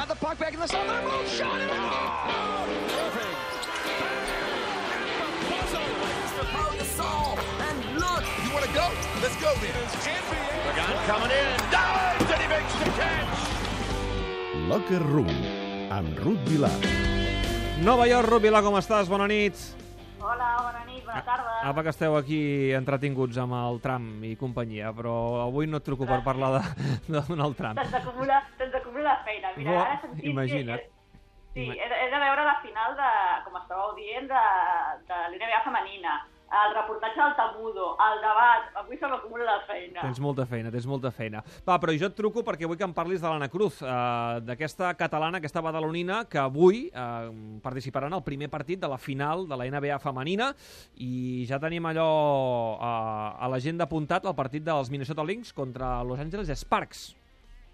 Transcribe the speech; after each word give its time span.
got 0.00 0.08
the 0.08 0.14
puck 0.14 0.38
back 0.38 0.54
in 0.54 0.60
the 0.60 0.66
center. 0.66 1.02
Move, 1.02 1.28
shot 1.28 1.60
it 1.60 1.70
out! 1.70 2.68
Irving. 3.04 3.36
And 7.68 7.78
look, 8.00 8.24
You 8.44 8.50
want 8.54 8.64
to 8.64 8.72
go? 8.72 8.86
Let's 9.20 9.36
go 9.44 9.52
then. 9.60 9.76
Pagan 10.64 10.96
coming 11.04 11.32
in. 11.40 11.48
Dives, 11.70 12.30
and 12.32 12.40
he 12.40 12.48
makes 12.48 12.74
the 12.80 12.90
catch. 12.96 13.36
Locker 14.70 15.04
Room, 15.04 15.34
amb 15.92 16.16
Ruth 16.24 16.48
Vilar. 16.48 16.72
Nova 17.84 18.06
York, 18.08 18.28
Rubila, 18.28 18.62
com 18.62 18.76
estàs? 18.80 19.08
Bona 19.08 19.26
nit. 19.28 19.56
Hola, 20.20 20.48
bona 20.60 20.84
nit, 20.84 21.04
bona 21.04 21.22
tarda. 21.24 21.52
Apa, 21.64 21.82
que 21.82 21.92
esteu 21.92 22.16
aquí 22.16 22.40
entretinguts 22.76 23.36
amb 23.40 23.56
el 23.56 23.80
tram 23.84 24.08
i 24.24 24.34
companyia, 24.40 24.92
però 24.96 25.14
avui 25.44 25.68
no 25.68 25.80
et 25.80 25.84
truco 25.84 26.08
per 26.08 26.20
parlar 26.24 26.50
de, 26.58 26.62
de 27.12 27.22
Donald 27.28 27.56
Trump. 27.56 27.80
Se'ns 27.80 27.96
acumula, 28.00 28.40
se'ns 29.00 29.06
acumula 29.06 29.24
feina. 29.24 29.52
Mira, 29.56 29.70
Bo, 29.70 29.78
ara 29.80 30.00
sentim 30.00 30.30
imagina't. 30.30 30.80
Que, 30.80 30.90
sí, 31.54 31.70
he 31.70 31.88
de, 31.88 32.02
he 32.04 32.10
de 32.10 32.18
veure 32.18 32.44
la 32.44 32.58
final 32.62 32.98
de, 32.98 33.12
com 33.46 33.56
estàveu 33.60 33.96
dient, 33.96 34.28
de, 34.28 34.44
de 35.08 35.22
l'NBA 35.32 35.64
femenina, 35.64 36.20
el 36.50 36.72
reportatge 36.74 37.20
del 37.20 37.34
Tabudo, 37.38 37.96
el 38.02 38.16
debat, 38.24 38.72
avui 38.80 38.98
se 38.98 39.06
m'acumula 39.06 39.44
la 39.46 39.60
feina. 39.68 40.00
Tens 40.02 40.18
molta 40.18 40.46
feina, 40.50 40.72
tens 40.74 40.86
molta 40.90 41.12
feina. 41.14 41.44
Va, 41.66 41.76
però 41.78 41.94
jo 41.94 42.08
et 42.10 42.16
truco 42.18 42.42
perquè 42.42 42.66
vull 42.66 42.78
que 42.78 42.86
em 42.88 42.94
parlis 42.94 43.22
de 43.22 43.30
l'Anna 43.30 43.46
Cruz, 43.52 43.78
eh, 43.82 44.40
d'aquesta 44.42 44.90
catalana, 44.98 45.38
aquesta 45.38 45.62
badalonina, 45.62 46.24
que 46.26 46.42
avui 46.42 46.88
eh, 46.90 47.30
participarà 47.62 48.10
en 48.10 48.18
el 48.18 48.24
primer 48.26 48.50
partit 48.50 48.82
de 48.82 48.90
la 48.90 48.98
final 48.98 49.46
de 49.46 49.60
la 49.60 49.70
NBA 49.70 50.00
femenina 50.02 50.50
i 50.98 51.46
ja 51.46 51.62
tenim 51.62 51.86
allò 51.86 52.10
eh, 52.74 53.46
a 53.46 53.52
l'agenda 53.54 53.86
apuntat 53.86 54.26
al 54.26 54.34
partit 54.34 54.66
dels 54.66 54.90
Minnesota 54.90 55.22
Lynx 55.22 55.54
contra 55.54 56.00
Los 56.02 56.18
Angeles 56.18 56.50
Sparks. 56.58 57.19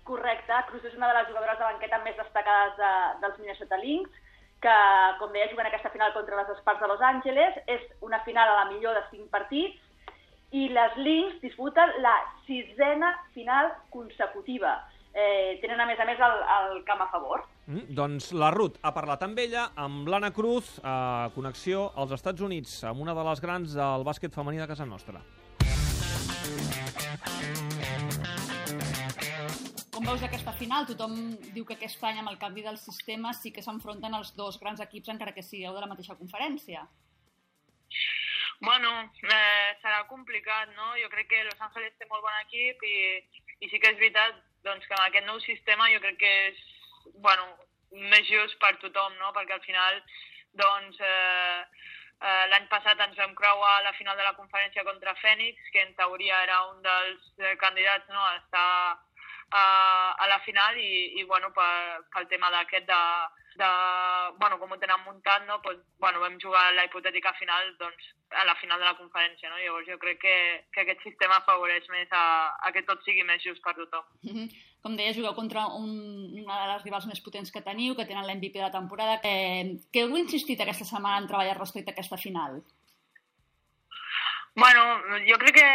Correcte, 0.07 0.61
Cruz 0.71 0.85
és 0.87 0.95
una 0.97 1.11
de 1.11 1.19
les 1.19 1.29
jugadores 1.31 1.59
de 1.59 1.67
banqueta 1.67 2.01
més 2.05 2.17
destacades 2.19 2.77
de, 2.79 2.93
dels 3.25 3.41
Minnesota 3.43 3.79
Lynx, 3.83 4.23
que, 4.63 4.77
com 5.21 5.33
deia, 5.35 5.51
juguen 5.51 5.69
aquesta 5.69 5.93
final 5.95 6.15
contra 6.15 6.39
les 6.41 6.55
Spurs 6.61 6.81
de 6.81 6.91
Los 6.91 7.03
Angeles. 7.05 7.59
És 7.67 7.83
una 8.07 8.23
final 8.25 8.53
a 8.53 8.61
la 8.63 8.71
millor 8.71 8.97
de 8.97 9.05
cinc 9.11 9.29
partits 9.35 9.83
i 10.55 10.69
les 10.73 10.95
Lynx 10.97 11.41
disputen 11.43 11.97
la 12.03 12.15
sisena 12.47 13.13
final 13.35 13.73
consecutiva. 13.91 14.79
Eh, 15.17 15.57
tenen, 15.63 15.81
a 15.81 15.87
més 15.89 16.01
a 16.01 16.05
més, 16.05 16.21
el, 16.21 16.35
el 16.57 16.83
camp 16.85 17.03
a 17.03 17.09
favor. 17.13 17.47
Mm, 17.67 17.87
doncs 17.97 18.31
la 18.37 18.51
Ruth 18.53 18.77
ha 18.85 18.93
parlat 18.95 19.25
amb 19.25 19.39
ella, 19.41 19.71
amb 19.81 20.09
l'Anna 20.13 20.31
Cruz, 20.37 20.77
a 20.85 21.31
connexió 21.35 21.89
als 21.97 22.13
Estats 22.19 22.45
Units, 22.45 22.83
amb 22.85 23.01
una 23.03 23.17
de 23.17 23.25
les 23.31 23.43
grans 23.43 23.75
del 23.75 24.07
bàsquet 24.07 24.37
femení 24.37 24.61
de 24.61 24.69
casa 24.71 24.87
nostra. 24.87 25.25
Veus 30.07 30.23
aquesta 30.23 30.53
final? 30.55 30.85
Tothom 30.87 31.15
diu 31.51 31.65
que 31.67 31.75
aquest 31.75 32.05
any 32.07 32.21
amb 32.21 32.31
el 32.31 32.37
canvi 32.39 32.63
del 32.63 32.77
sistema 32.79 33.33
sí 33.35 33.51
que 33.51 33.63
s'enfronten 33.65 34.15
els 34.15 34.29
dos 34.37 34.59
grans 34.63 34.79
equips 34.85 35.11
encara 35.11 35.33
que 35.35 35.43
sigueu 35.43 35.75
de 35.75 35.81
la 35.83 35.89
mateixa 35.91 36.15
conferència. 36.21 36.85
Bueno, 38.61 38.93
eh, 39.03 39.73
serà 39.83 40.05
complicat, 40.13 40.71
no? 40.77 40.93
Jo 41.01 41.11
crec 41.11 41.27
que 41.33 41.43
Los 41.49 41.65
Angeles 41.67 41.97
té 41.99 42.07
molt 42.07 42.23
bon 42.23 42.37
equip 42.45 42.85
i, 42.87 43.01
i 43.59 43.71
sí 43.73 43.81
que 43.83 43.91
és 43.91 43.99
veritat 43.99 44.39
doncs, 44.69 44.87
que 44.87 44.95
amb 44.95 45.09
aquest 45.09 45.27
nou 45.27 45.43
sistema 45.43 45.91
jo 45.91 45.99
crec 46.05 46.21
que 46.23 46.31
és 46.53 46.63
bueno, 47.27 47.49
més 48.15 48.31
just 48.31 48.61
per 48.63 48.77
tothom, 48.85 49.19
no? 49.19 49.33
Perquè 49.35 49.59
al 49.59 49.65
final 49.67 49.99
doncs, 50.63 51.03
eh, 51.03 51.59
eh, 52.21 52.45
l'any 52.53 52.71
passat 52.71 53.03
ens 53.09 53.19
vam 53.19 53.35
creuar 53.43 53.75
a 53.81 53.83
la 53.89 53.97
final 53.99 54.15
de 54.15 54.31
la 54.31 54.37
conferència 54.39 54.87
contra 54.87 55.19
Fènix, 55.19 55.67
que 55.75 55.83
en 55.83 55.99
teoria 55.99 56.45
era 56.47 56.63
un 56.71 56.79
dels 56.87 57.29
eh, 57.43 57.57
candidats 57.59 58.07
no? 58.15 58.23
a 58.23 58.39
estar 58.39 59.03
a, 59.51 60.15
a 60.19 60.29
la 60.29 60.41
final 60.45 60.79
i, 60.79 61.21
i 61.21 61.25
bueno, 61.25 61.53
per, 61.55 62.03
pel 62.15 62.29
tema 62.31 62.51
d'aquest 62.51 62.87
de, 62.89 63.01
de, 63.57 63.71
bueno, 64.41 64.59
com 64.59 64.73
ho 64.73 64.79
tenen 64.79 65.03
muntat, 65.05 65.47
no? 65.47 65.61
pues, 65.63 65.79
bueno, 65.99 66.21
vam 66.21 66.39
jugar 66.43 66.73
la 66.75 66.85
hipotètica 66.87 67.35
final 67.39 67.73
doncs, 67.81 68.13
a 68.31 68.45
la 68.45 68.57
final 68.61 68.79
de 68.81 68.87
la 68.89 68.97
conferència. 68.99 69.51
No? 69.51 69.59
Llavors 69.59 69.89
jo 69.89 69.99
crec 70.03 70.21
que, 70.23 70.37
que 70.73 70.85
aquest 70.85 71.05
sistema 71.07 71.41
afavoreix 71.41 71.89
més 71.93 72.13
a, 72.13 72.25
a 72.59 72.73
que 72.75 72.85
tot 72.89 73.03
sigui 73.07 73.27
més 73.27 73.43
just 73.45 73.63
per 73.65 73.77
tothom. 73.79 74.07
Mhm. 74.27 74.49
Com 74.87 74.95
deia, 74.95 75.15
jugueu 75.17 75.35
contra 75.35 75.65
un, 75.75 75.91
una 76.45 76.57
de 76.61 76.67
les 76.71 76.83
rivals 76.85 77.07
més 77.11 77.21
potents 77.21 77.51
que 77.51 77.65
teniu, 77.65 77.97
que 77.99 78.07
tenen 78.07 78.27
l'MVP 78.27 78.61
de 78.61 78.67
la 78.69 78.75
temporada. 78.75 79.19
Eh, 79.27 79.79
què 79.91 80.05
heu 80.05 80.15
insistit 80.21 80.61
aquesta 80.63 80.87
setmana 80.87 81.19
en 81.23 81.27
treballar 81.27 81.57
respecte 81.59 81.91
a 81.91 81.97
aquesta 81.97 82.21
final? 82.21 82.61
Bueno, 84.57 84.83
jo 85.29 85.37
crec 85.37 85.59
que 85.59 85.71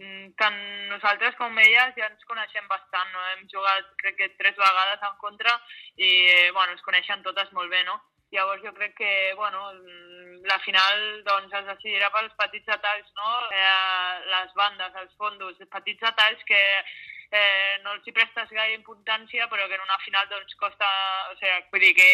mm, 0.00 0.32
tant 0.40 0.56
nosaltres 0.88 1.36
com 1.36 1.58
elles 1.60 1.92
ja 1.98 2.08
ens 2.08 2.24
coneixem 2.24 2.64
bastant, 2.70 3.10
no? 3.12 3.20
Hem 3.34 3.44
jugat, 3.52 3.90
crec 4.00 4.16
que 4.16 4.30
tres 4.38 4.56
vegades 4.56 5.04
en 5.04 5.18
contra 5.20 5.52
i, 5.96 6.08
eh, 6.32 6.50
bueno, 6.56 6.72
ens 6.72 6.84
coneixen 6.86 7.22
totes 7.26 7.52
molt 7.52 7.68
bé, 7.68 7.84
no? 7.84 7.98
Llavors 8.32 8.64
jo 8.64 8.72
crec 8.80 8.96
que, 8.96 9.12
bueno, 9.36 9.60
mm, 9.76 10.40
la 10.48 10.58
final 10.64 11.04
doncs 11.28 11.52
es 11.60 11.68
decidirà 11.68 12.08
pels 12.16 12.32
petits 12.40 12.66
detalls, 12.72 13.12
no? 13.20 13.30
Eh, 13.52 14.20
les 14.32 14.56
bandes, 14.56 14.96
els 15.04 15.12
fondos, 15.20 15.60
petits 15.76 16.00
detalls 16.00 16.48
que 16.48 16.62
eh, 17.30 17.76
no 17.84 17.92
els 17.92 18.08
hi 18.08 18.16
prestes 18.16 18.48
gaire 18.56 18.78
importància, 18.80 19.50
però 19.52 19.68
que 19.68 19.76
en 19.76 19.84
una 19.84 20.00
final 20.08 20.32
doncs 20.32 20.56
costa, 20.56 20.88
o 21.28 21.36
sigui, 21.36 21.60
vull 21.72 21.84
dir 21.84 21.96
que 22.00 22.12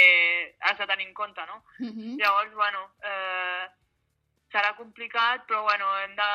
has 0.67 0.79
de 0.83 0.91
tenir 0.91 1.07
en 1.07 1.15
compte, 1.15 1.47
no? 1.47 1.63
Mhm. 1.79 2.19
Llavors, 2.19 2.53
bueno, 2.55 2.89
eh, 3.05 3.69
serà 4.53 4.75
complicat, 4.77 5.47
però 5.47 5.63
bueno, 5.63 5.89
hem 6.05 6.15
de 6.19 6.31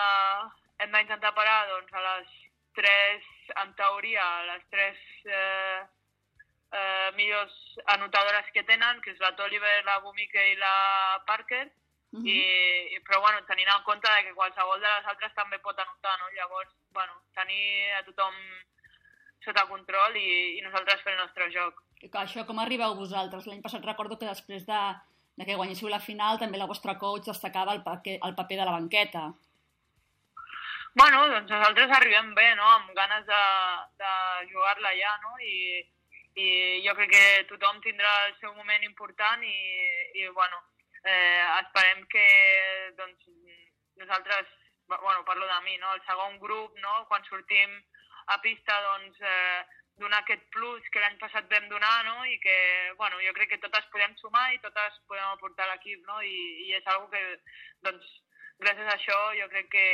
hem 0.83 0.91
d'intentar 0.91 1.33
parar 1.35 1.67
doncs, 1.69 1.93
a 1.93 2.01
les 2.03 2.33
tres, 2.75 3.23
en 3.63 3.73
teoria, 3.75 4.23
a 4.39 4.43
les 4.49 4.63
tres 4.71 4.97
eh, 5.25 5.79
eh, 6.75 7.11
millors 7.15 7.55
anotadores 7.95 8.51
que 8.53 8.63
tenen, 8.67 8.99
que 9.01 9.11
és 9.15 9.19
la 9.23 9.35
Toliver, 9.35 9.83
la 9.87 9.99
Bumike 10.03 10.51
i 10.51 10.55
la 10.59 10.75
Parker, 11.27 11.65
Mhm. 12.15 12.27
i, 12.31 12.95
i, 12.95 12.99
però 13.03 13.19
bueno, 13.19 13.41
tenint 13.45 13.67
en 13.67 13.81
compte 13.83 14.07
que 14.23 14.33
qualsevol 14.37 14.79
de 14.79 14.87
les 14.87 15.07
altres 15.11 15.33
també 15.35 15.57
pot 15.59 15.77
anotar, 15.79 16.13
no? 16.21 16.29
Llavors, 16.37 16.71
bueno, 16.95 17.17
tenir 17.35 17.91
a 17.97 18.03
tothom 18.05 18.33
sota 19.43 19.65
control 19.67 20.15
i, 20.15 20.55
i 20.57 20.61
nosaltres 20.63 21.01
fer 21.03 21.11
el 21.13 21.19
nostre 21.19 21.49
joc. 21.51 21.81
Això 22.21 22.45
com 22.47 22.59
arribeu 22.59 22.95
vosaltres? 22.95 23.47
L'any 23.49 23.61
passat 23.61 23.83
recordo 23.83 24.17
que 24.17 24.29
després 24.29 24.63
de, 24.65 24.79
de 25.35 25.45
que 25.45 25.55
guanyéssiu 25.55 25.89
la 25.91 25.99
final 25.99 26.39
també 26.39 26.57
la 26.57 26.69
vostra 26.69 26.95
coach 26.97 27.27
destacava 27.27 27.73
el 27.75 27.83
paper, 27.83 28.19
el 28.23 28.35
paper 28.35 28.57
de 28.61 28.65
la 28.65 28.75
banqueta. 28.77 29.25
Bueno, 30.95 31.25
doncs 31.27 31.51
nosaltres 31.51 31.91
arribem 31.91 32.31
bé, 32.37 32.53
no?, 32.55 32.67
amb 32.71 32.93
ganes 32.95 33.25
de, 33.27 33.41
de 33.99 34.11
jugar-la 34.53 34.93
ja, 34.95 35.11
no?, 35.25 35.33
I, 35.43 35.83
i 36.39 36.47
jo 36.85 36.93
crec 36.95 37.11
que 37.11 37.25
tothom 37.49 37.81
tindrà 37.83 38.13
el 38.29 38.37
seu 38.39 38.53
moment 38.55 38.83
important 38.87 39.43
i, 39.43 39.57
i 40.21 40.29
bueno, 40.37 40.61
eh, 41.03 41.43
esperem 41.59 42.05
que, 42.07 42.27
doncs, 42.95 43.27
nosaltres, 43.99 44.47
bueno, 44.87 45.25
parlo 45.27 45.51
de 45.51 45.59
mi, 45.67 45.75
no?, 45.83 45.91
el 45.99 46.03
segon 46.07 46.39
grup, 46.39 46.79
no?, 46.79 47.03
quan 47.11 47.27
sortim 47.27 47.75
a 48.31 48.39
pista, 48.39 48.79
doncs, 48.87 49.19
eh, 49.19 49.65
donar 50.01 50.21
aquest 50.21 50.43
plus 50.51 50.83
que 50.91 51.01
l'any 51.01 51.17
passat 51.21 51.47
vam 51.51 51.67
donar, 51.71 51.95
no?, 52.07 52.23
i 52.27 52.37
que, 52.43 52.55
bueno, 52.99 53.19
jo 53.23 53.33
crec 53.37 53.53
que 53.53 53.63
totes 53.63 53.87
podem 53.93 54.15
sumar 54.19 54.47
i 54.53 54.61
totes 54.63 54.99
podem 55.09 55.27
aportar 55.31 55.67
a 55.67 55.73
l'equip, 55.73 56.01
no?, 56.07 56.21
i, 56.21 56.39
i 56.67 56.73
és 56.77 56.87
una 56.91 57.07
que, 57.13 57.23
doncs, 57.87 58.09
gràcies 58.63 58.87
a 58.89 58.95
això 58.97 59.19
jo 59.39 59.47
crec 59.51 59.69
que, 59.71 59.87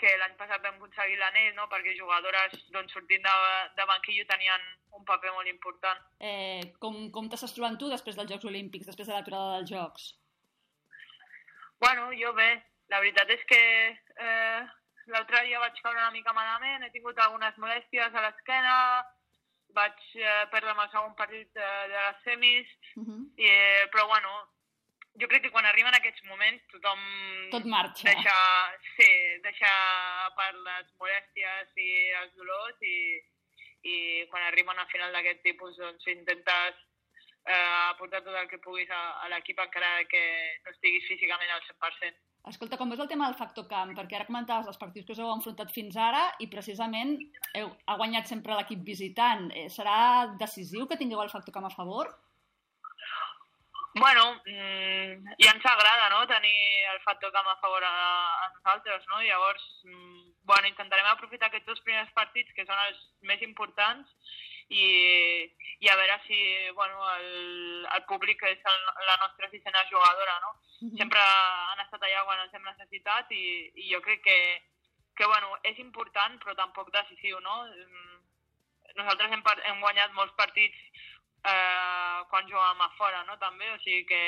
que 0.00 0.14
l'any 0.20 0.34
passat 0.40 0.62
vam 0.64 0.76
aconseguir 0.78 1.18
l'anell, 1.20 1.52
no? 1.56 1.68
perquè 1.72 1.94
jugadores 1.96 2.56
doncs, 2.74 2.92
sortint 2.92 3.24
de, 3.24 3.34
de 3.78 3.86
banquillo 3.88 4.26
tenien 4.28 4.68
un 4.94 5.04
paper 5.08 5.32
molt 5.34 5.50
important. 5.50 6.04
Eh, 6.20 6.60
com, 6.82 6.98
com 7.14 7.30
t'estàs 7.30 7.54
trobant 7.56 7.78
tu 7.80 7.90
després 7.92 8.18
dels 8.18 8.30
Jocs 8.30 8.48
Olímpics, 8.50 8.88
després 8.90 9.08
de 9.10 9.16
l'aturada 9.16 9.58
dels 9.58 9.72
Jocs? 9.72 10.08
Bueno, 11.82 12.08
jo 12.16 12.32
bé, 12.36 12.50
la 12.92 13.00
veritat 13.02 13.32
és 13.34 13.44
que 13.50 13.60
eh, 13.92 14.60
l'altre 15.12 15.44
dia 15.46 15.58
vaig 15.60 15.80
caure 15.82 15.98
una 15.98 16.10
mica 16.10 16.32
malament, 16.32 16.82
he 16.84 16.90
tingut 16.90 17.18
algunes 17.18 17.56
molèsties 17.58 18.14
a 18.14 18.20
l'esquena, 18.24 18.76
vaig 19.74 19.98
eh, 20.14 20.46
perdre 20.50 20.70
el 20.74 20.90
segon 20.90 21.14
partit 21.18 21.50
eh, 21.56 21.86
de 21.92 22.00
les 22.06 22.22
semis, 22.24 22.66
Uh 22.96 23.02
-huh. 23.04 23.22
i, 23.36 23.46
eh, 23.48 23.88
però 23.92 24.06
bueno, 24.06 24.30
jo 25.20 25.26
crec 25.28 25.42
que 25.42 25.50
quan 25.50 25.64
arriben 25.66 25.94
aquests 25.94 26.22
moments 26.24 26.62
tothom 26.72 27.00
Tot 27.50 27.64
marxa. 27.64 28.08
deixa, 28.10 28.36
sí, 28.96 29.10
deixa 29.42 29.70
part 30.36 30.54
les 30.54 30.86
molèsties 30.98 31.68
i 31.76 31.90
els 32.22 32.34
dolors 32.36 32.76
i, 32.80 33.22
i 33.82 34.26
quan 34.30 34.42
arriben 34.42 34.78
a 34.78 34.86
final 34.86 35.12
d'aquest 35.12 35.42
tipus 35.42 35.76
doncs 35.76 36.06
intentes 36.06 36.74
eh, 37.46 37.88
aportar 37.90 38.22
tot 38.24 38.34
el 38.34 38.48
que 38.48 38.58
puguis 38.58 38.90
a, 38.90 39.02
a 39.22 39.28
l'equip 39.28 39.58
encara 39.58 40.04
que 40.08 40.24
no 40.64 40.70
estiguis 40.70 41.06
físicament 41.08 41.50
al 41.50 41.62
100%. 41.62 42.14
Escolta, 42.50 42.76
com 42.76 42.90
veus 42.92 43.00
el 43.00 43.08
tema 43.08 43.24
del 43.30 43.38
factor 43.38 43.64
camp? 43.70 43.94
Perquè 43.96 44.18
ara 44.18 44.26
comentaves 44.28 44.66
els 44.68 44.80
partits 44.80 45.06
que 45.08 45.14
us 45.14 45.20
heu 45.22 45.30
enfrontat 45.32 45.70
fins 45.72 45.96
ara 45.96 46.26
i 46.44 46.48
precisament 46.52 47.14
heu, 47.56 47.70
ha 47.88 47.96
guanyat 48.00 48.28
sempre 48.28 48.58
l'equip 48.58 48.82
visitant. 48.84 49.48
Eh, 49.56 49.70
serà 49.72 49.96
decisiu 50.42 50.84
que 50.90 50.98
tingueu 51.00 51.22
el 51.24 51.32
factor 51.32 51.56
camp 51.56 51.70
a 51.70 51.72
favor? 51.72 52.12
Bueno, 53.94 54.26
mm, 54.44 55.34
ja 55.40 55.54
ens 55.54 55.66
agrada 55.70 56.10
no? 56.10 56.26
tenir 56.26 56.84
el 56.92 57.00
factor 57.06 57.32
camp 57.32 57.48
a 57.48 57.56
favor 57.62 57.84
a, 57.86 57.96
a 58.44 58.48
nosaltres, 58.58 59.06
no? 59.08 59.22
Llavors, 59.22 59.64
mm, 59.86 60.32
bueno, 60.44 60.68
intentarem 60.68 61.06
aprofitar 61.06 61.48
aquests 61.48 61.70
dos 61.72 61.80
primers 61.86 62.10
partits, 62.12 62.52
que 62.52 62.66
són 62.68 62.80
els 62.88 63.00
més 63.22 63.40
importants, 63.46 64.10
i, 64.68 64.84
i 65.80 65.88
a 65.88 65.96
veure 65.96 66.18
si 66.26 66.38
bueno, 66.74 67.00
el, 67.18 67.86
el 67.96 68.04
públic 68.08 68.42
és 68.48 68.60
el, 68.72 68.80
la 69.08 69.16
nostra 69.22 69.50
sisena 69.52 69.84
jugadora, 69.90 70.38
no? 70.44 70.54
Sempre 70.98 71.20
han 71.20 71.80
estat 71.84 72.03
quan 72.24 72.40
els 72.40 72.54
hem 72.54 72.64
necessitat 72.66 73.30
i, 73.32 73.44
i 73.74 73.90
jo 73.92 74.00
crec 74.04 74.22
que, 74.24 74.38
que 75.16 75.26
bueno, 75.30 75.56
és 75.62 75.78
important 75.78 76.38
però 76.42 76.56
tampoc 76.58 76.92
decisiu, 76.94 77.40
no? 77.40 77.64
Mm, 77.66 78.10
Nosaltres 78.94 79.32
hem, 79.32 79.42
hem 79.42 79.80
guanyat 79.82 80.12
molts 80.14 80.34
partits 80.38 80.76
eh, 81.44 82.18
quan 82.30 82.48
jugàvem 82.50 82.82
a 82.84 82.90
fora, 82.98 83.22
no? 83.28 83.36
També, 83.42 83.70
o 83.72 83.78
sigui 83.82 84.04
que, 84.06 84.22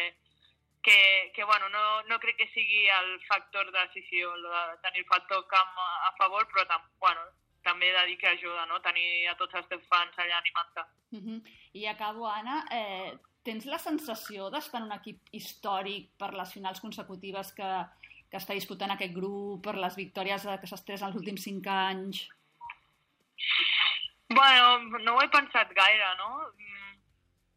que, 0.83 0.99
que 1.35 1.45
bueno, 1.45 1.69
no, 1.69 1.85
no 2.11 2.19
crec 2.23 2.39
que 2.41 2.49
sigui 2.53 2.87
el 2.99 3.13
factor 3.27 3.71
decisiu, 3.75 4.33
el 4.35 4.47
de 4.47 4.65
tenir 4.85 5.05
el 5.05 5.11
factor 5.11 5.47
camp 5.53 5.81
a, 5.83 6.13
favor, 6.19 6.47
però 6.53 6.67
tam, 6.71 6.85
bueno, 7.03 7.25
també 7.67 7.91
he 7.91 7.95
de 7.97 8.05
dir 8.11 8.19
que 8.21 8.29
ajuda, 8.33 8.67
no? 8.71 8.83
Tenir 8.85 9.29
a 9.31 9.37
tots 9.41 9.57
els 9.59 9.67
teus 9.73 9.87
fans 9.93 10.19
allà 10.23 10.39
animant-te. 10.39 10.85
Uh 11.17 11.23
-huh. 11.23 11.39
I 11.73 11.87
acabo, 11.87 12.29
Anna, 12.29 12.65
eh, 12.71 13.19
tens 13.47 13.67
la 13.71 13.79
sensació 13.83 14.51
d'estar 14.51 14.83
en 14.83 14.89
un 14.89 14.97
equip 14.97 15.33
històric 15.39 16.13
per 16.21 16.33
les 16.35 16.53
finals 16.57 16.83
consecutives 16.85 17.53
que, 17.57 17.71
que 18.31 18.41
està 18.41 18.57
disputant 18.59 18.95
aquest 18.95 19.15
grup, 19.15 19.63
per 19.67 19.77
les 19.79 19.97
victòries 19.99 20.47
eh, 20.47 20.59
que 20.61 20.71
s'ha 20.71 20.81
estrès 20.81 21.05
els 21.07 21.19
últims 21.19 21.47
cinc 21.47 21.71
anys? 21.73 22.27
Bueno, 24.35 24.99
no 25.07 25.15
ho 25.15 25.23
he 25.23 25.31
pensat 25.31 25.71
gaire, 25.77 26.11
no? 26.19 26.31
Mm, 26.59 26.77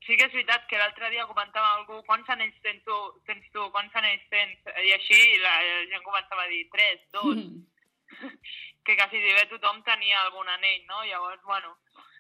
Sí 0.10 0.16
que 0.18 0.26
és 0.26 0.34
veritat 0.34 0.64
que 0.66 0.78
l'altre 0.80 1.12
dia 1.14 1.28
comentava 1.30 1.76
algú 1.76 2.00
quants 2.08 2.30
anells 2.34 2.56
tens 2.66 2.82
tu, 2.82 2.96
tens 3.30 3.44
tu, 3.54 3.66
quants 3.76 3.94
anells 4.00 4.24
tens, 4.32 4.64
i 4.82 4.94
així 4.96 5.20
la, 5.38 5.52
la 5.68 5.84
gent 5.92 6.02
començava 6.02 6.48
a 6.48 6.50
dir 6.50 6.64
tres, 6.74 7.04
dos, 7.14 7.44
Mm. 7.44 7.68
que 8.86 8.96
quasi 8.98 9.20
bé 9.22 9.44
tothom 9.52 9.84
tenia 9.86 10.24
algun 10.24 10.48
anell, 10.50 10.82
no? 10.88 11.04
Llavors, 11.06 11.44
bueno, 11.46 11.76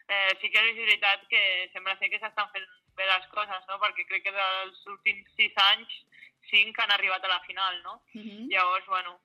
eh, 0.06 0.38
sí 0.38 0.52
que 0.54 0.62
és 0.70 0.78
veritat 0.78 1.26
que 1.32 1.42
sembla 1.74 1.96
ser 1.98 2.12
que 2.12 2.20
s'estan 2.22 2.52
fent 2.54 2.68
bé 3.00 3.08
les 3.08 3.26
coses, 3.34 3.66
no? 3.72 3.80
Perquè 3.82 4.06
crec 4.10 4.28
que 4.28 4.36
dels 4.36 4.86
últims 4.94 5.34
sis 5.40 5.58
anys, 5.72 5.98
cinc 6.52 6.80
han 6.84 6.94
arribat 6.96 7.26
a 7.26 7.34
la 7.34 7.42
final, 7.48 7.82
no? 7.84 8.02
Uh 8.14 8.22
-huh. 8.22 8.48
Llavors, 8.52 8.86
bueno, 8.88 9.20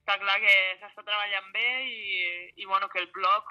està 0.00 0.18
clar 0.22 0.38
que 0.38 0.54
s'està 0.80 1.02
treballant 1.02 1.48
bé 1.52 1.70
i, 1.84 2.52
i 2.62 2.64
bueno, 2.64 2.88
que 2.88 3.00
el 3.00 3.08
bloc 3.10 3.50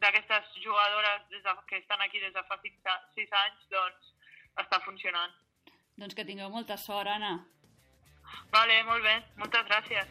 d'aquestes 0.00 0.44
jugadores 0.64 1.28
des 1.30 1.42
de, 1.42 1.52
que 1.68 1.78
estan 1.78 2.00
aquí 2.02 2.20
des 2.20 2.32
de 2.32 2.42
fa 2.48 2.58
sis, 2.62 2.74
sis 3.14 3.32
anys, 3.44 3.60
doncs 3.70 4.12
està 4.56 4.80
funcionant. 4.84 5.32
Doncs 5.96 6.14
que 6.14 6.24
tingueu 6.24 6.50
molta 6.50 6.76
sort, 6.76 7.08
Anna. 7.08 7.46
Vale, 8.52 8.82
molt 8.84 9.02
bé, 9.02 9.16
moltes 9.36 9.66
gràcies. 9.68 10.06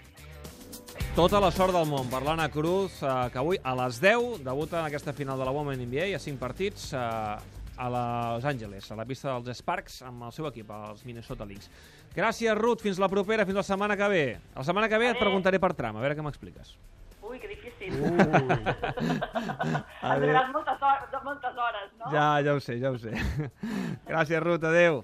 Tota 1.16 1.40
la 1.42 1.50
sort 1.52 1.74
del 1.74 1.88
món 1.90 2.10
per 2.10 2.22
l'Anna 2.24 2.50
Cruz, 2.54 3.02
eh, 3.04 3.14
que 3.34 3.40
avui 3.42 3.58
a 3.64 3.74
les 3.76 4.00
10 4.02 4.44
debuta 4.46 4.80
en 4.80 4.86
aquesta 4.86 5.14
final 5.14 5.38
de 5.40 5.46
la 5.46 5.52
Women 5.52 5.82
NBA 5.86 6.16
a 6.16 6.20
5 6.22 6.40
partits 6.40 6.94
eh, 6.94 7.59
a 7.80 7.90
Los 7.90 8.46
Angeles, 8.46 8.92
a 8.92 8.96
la 9.00 9.06
pista 9.08 9.32
dels 9.40 9.62
Sparks, 9.62 10.02
amb 10.04 10.28
el 10.28 10.34
seu 10.36 10.48
equip, 10.50 10.70
els 10.76 11.06
Minnesota 11.08 11.48
Lynx. 11.48 11.70
Gràcies, 12.16 12.54
Ruth. 12.60 12.84
Fins 12.84 13.00
la 13.00 13.08
propera, 13.10 13.46
fins 13.48 13.62
la 13.62 13.64
setmana 13.64 13.96
que 13.98 14.10
ve. 14.12 14.24
La 14.56 14.66
setmana 14.68 14.90
que 14.92 15.00
ve 15.00 15.12
et 15.14 15.20
preguntaré 15.22 15.62
per 15.64 15.72
tram, 15.78 15.98
a 15.98 16.04
veure 16.04 16.18
què 16.18 16.26
m'expliques. 16.26 16.76
Ui, 17.24 17.40
que 17.40 17.48
difícil. 17.48 17.94
Ui. 17.94 18.10
Em 20.10 20.26
donaràs 20.26 20.52
moltes 20.52 20.82
hores, 20.82 21.16
moltes 21.24 21.64
hores, 21.66 21.90
no? 22.00 22.12
Ja, 22.12 22.28
ja 22.44 22.58
ho 22.58 22.60
sé, 22.64 22.80
ja 22.82 22.92
ho 22.92 23.00
sé. 23.00 23.14
Gràcies, 24.10 24.44
Ruth. 24.44 24.66
Adéu. 24.66 25.04